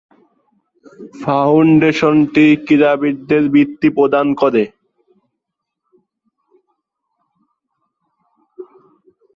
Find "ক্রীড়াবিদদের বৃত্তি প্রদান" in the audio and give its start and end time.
2.65-4.27